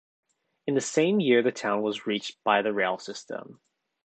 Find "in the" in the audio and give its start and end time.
0.65-0.81